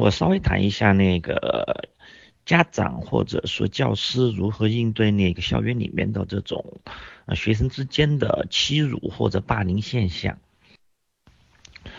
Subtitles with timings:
[0.00, 1.90] 我稍微谈一下那个
[2.46, 6.80] 家长或者说教师如何应对那个校园里面的这种
[7.26, 10.38] 呃学生之间的欺辱或者霸凌现象。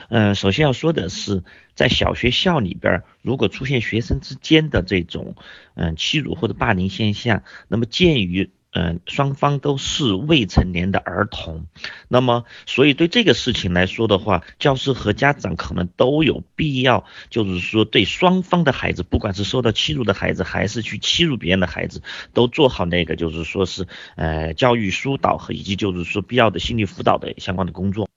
[0.09, 1.43] 嗯，首先要说的是，
[1.75, 5.35] 在小学校里边，如果出现学生之间的这种
[5.75, 11.65] 嗯欺辱或者霸凌现象，那么鉴于嗯，双方都是未成年的儿童，
[12.07, 22.01] 那么所以对这个事情来说的话，教师和家长可能都有必要，就是说对双方的孩子，不管是受到欺辱的孩子，还是去欺辱别人的孩子，
[22.33, 28.10] 都做好那个就是说是呃教育疏导和以及就是说必要的心理辅导的相关的工作。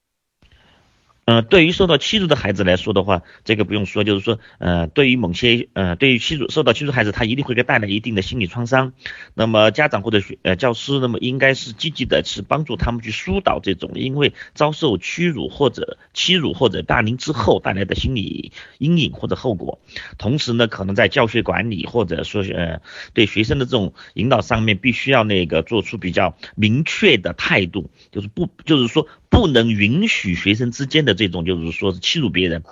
[1.25, 8.93] 嗯，对于受到欺辱的孩子来说的话，这个不用说，就是说，呃，对于某些，呃，对于欺辱受到欺辱孩子，他一定会给带来一定的心理创伤。
[9.33, 19.79] 那么家长或者学，呃，教师，那么应该是积极的去帮助他们去疏导这种因为遭受屈辱或者欺辱或者霸凌之后带来的心理阴影或者后果。
[20.19, 22.81] 同时呢，可能在教学管理或者说，呃，
[23.15, 29.07] 对学生的这种引导上面，必须要那个做出比较明确的态度，就是不，就是说。
[29.35, 32.63] 不能允许学生之间的这种就是说是欺辱别人，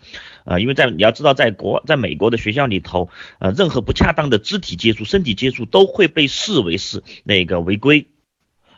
[0.45, 8.07] 啊，因为在你要知道，在国在美国的学校里头，呃，任何不恰当的肢体接触、身体接触都会被视为是那个违规。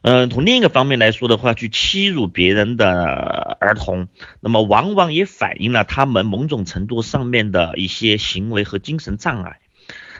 [0.02, 2.88] 嗯，从另一个方面来说的话，去欺辱别人的
[3.60, 4.08] 儿童，
[4.40, 9.60] 那么往往也反映了他们某种程度上面的一些行为和精神障碍。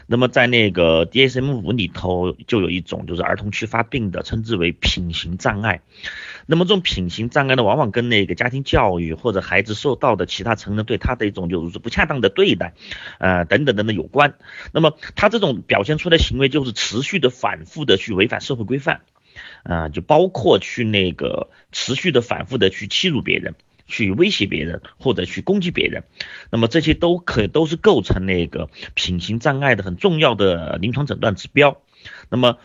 [0.08, 5.82] 那么在那个 DSM 五里头就有一种就是儿童区发病的，称之为品行障碍。
[6.46, 12.74] 那么这种品行障碍呢，往往跟那个家庭教育或者孩子受到的其他成人对他的一种就是不恰当的对待，
[13.18, 14.36] 呃等等等等有关。
[14.72, 19.02] 那么他这种表现出来行为就是持续的反复的去违反社会规范，
[19.64, 23.56] 啊，就包括去那个持续的反复的去欺辱别人。
[23.86, 26.04] 去威胁别人或者去攻击别人，
[26.52, 31.82] 那么这些都可都是构成那个品行障碍的很重要的临床诊断指标。
[32.30, 32.58] 那么。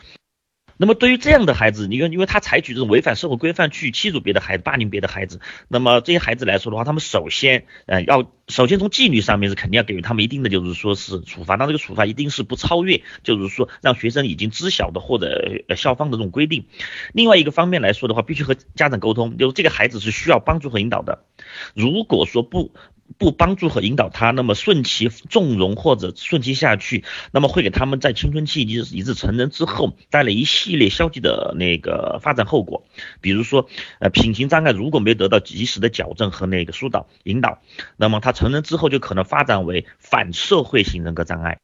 [0.80, 5.38] 那么对于这样的孩子，你看，因为他采取这种违反社会规范去欺辱别的孩子、霸凌别的孩子，
[5.68, 16.64] 那么这些孩子来说的话，他们首先，呃，要首先从纪律上面是肯定要给予他们一定的，就是说是处罚，但这个处罚一定是不超越，就是说让学生已经知晓的或者校方的这种规定。
[17.12, 21.26] 另外一个方面来说的话，必须和家长沟通，就是这个孩子是需要帮助和引导的。
[21.74, 22.72] 如果说不。
[23.18, 32.84] 不帮助和引导他，那么顺其纵容或者顺其下去，那么会给他们在青春期以及以至成人之后带来一系列消极的那个发展后果。
[33.20, 37.60] 比如说，呃，品行障碍如果没有得到及时的矫正和那个疏导引导，
[37.96, 41.58] 那么他成人之后就可能发展为反社会型人格障碍。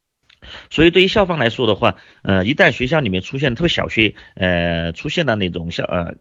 [0.71, 6.15] 所以对于校方来说的话，呃，一旦学校里面出现特别小学，呃，出现了那种校呃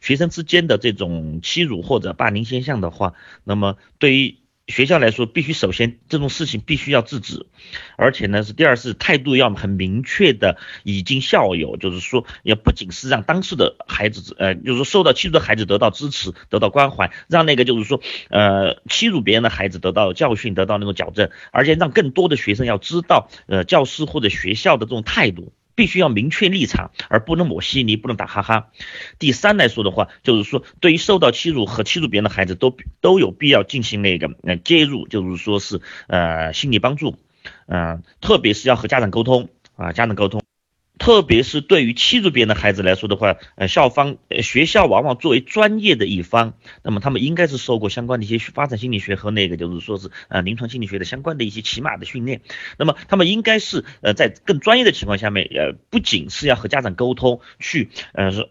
[0.00, 4.36] 学生之间的这种欺辱或者霸凌现象的话，那么对于
[4.72, 7.44] 学校来说，必须首先这种事情必须要制止，
[7.96, 18.00] 而且呢是第二是态度要很明确的，已经校友，就是说也不仅是让当事的孩子，呃，就是说受到欺辱的孩子得到支持，得到关怀，让那个就是说，
[18.30, 25.52] 呃，欺辱别人的孩子得到教训，得到那种矫正，而且让更多的学生要知道，呃，教师或者学校的这种态度。
[25.74, 28.68] 必须要明确立场，而不能抹稀泥，不能打哈哈。
[29.18, 37.16] 第三来说的话，就是说对于受到欺辱和欺辱别人的孩子，都都有必要进行那个呃介入，就是说是呃心理帮助，
[37.66, 40.41] 嗯，特别是要和家长沟通啊，家长沟通。
[41.02, 46.54] 特别是对于欺辱别人的孩子来说的话，呃，校方、呃，学校往往作为专业的一方，
[46.84, 52.40] 那么他们应该是受过相关的一些发展心理学和那个就是说是呃临床心理学的相关的一些起码的训练，
[52.78, 58.48] 那么他们应该是呃在更专业的情况下面，呃，不仅是要和家长沟通去，呃是。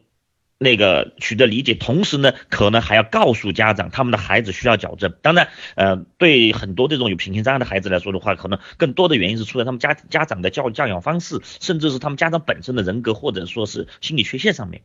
[0.63, 5.11] 那个取得理解，同时呢，可能还要告诉家长，他们的孩子需要矫正。
[5.23, 14.83] 当然，呃，对很多这种有平行障碍的孩子来说的话，可能更多的原因是出在他们家家长的教教养方式，甚至是他们家长本身的人格或者说是心理缺陷上面。